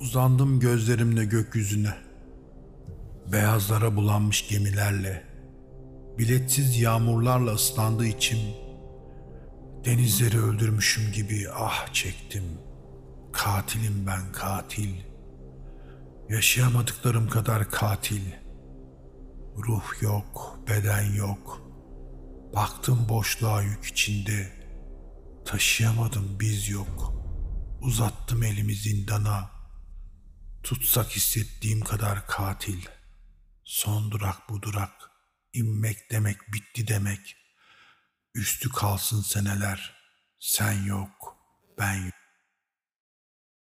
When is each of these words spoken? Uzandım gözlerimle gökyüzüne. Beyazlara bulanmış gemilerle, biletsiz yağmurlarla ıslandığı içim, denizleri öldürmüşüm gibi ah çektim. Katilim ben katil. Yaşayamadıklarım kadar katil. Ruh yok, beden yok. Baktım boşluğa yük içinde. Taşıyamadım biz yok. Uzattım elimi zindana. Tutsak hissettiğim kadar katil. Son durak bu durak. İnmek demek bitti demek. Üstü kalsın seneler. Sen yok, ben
Uzandım 0.00 0.60
gözlerimle 0.60 1.24
gökyüzüne. 1.24 1.94
Beyazlara 3.32 3.96
bulanmış 3.96 4.48
gemilerle, 4.48 5.24
biletsiz 6.18 6.80
yağmurlarla 6.80 7.52
ıslandığı 7.52 8.06
içim, 8.06 8.38
denizleri 9.84 10.40
öldürmüşüm 10.40 11.12
gibi 11.12 11.46
ah 11.54 11.92
çektim. 11.92 12.44
Katilim 13.32 14.06
ben 14.06 14.32
katil. 14.32 14.94
Yaşayamadıklarım 16.28 17.28
kadar 17.28 17.70
katil. 17.70 18.22
Ruh 19.56 20.02
yok, 20.02 20.58
beden 20.68 21.14
yok. 21.14 21.62
Baktım 22.54 23.06
boşluğa 23.08 23.62
yük 23.62 23.84
içinde. 23.84 24.52
Taşıyamadım 25.44 26.36
biz 26.40 26.68
yok. 26.68 27.12
Uzattım 27.82 28.42
elimi 28.42 28.74
zindana. 28.74 29.61
Tutsak 30.62 31.10
hissettiğim 31.10 31.80
kadar 31.80 32.26
katil. 32.26 32.86
Son 33.64 34.10
durak 34.10 34.48
bu 34.48 34.62
durak. 34.62 35.10
İnmek 35.52 36.10
demek 36.10 36.52
bitti 36.52 36.88
demek. 36.88 37.36
Üstü 38.34 38.72
kalsın 38.72 39.22
seneler. 39.22 40.02
Sen 40.38 40.84
yok, 40.84 41.36
ben 41.78 41.94